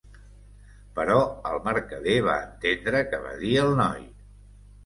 [0.99, 1.17] Però
[1.51, 4.05] el mercader va entendre què va dir el noi.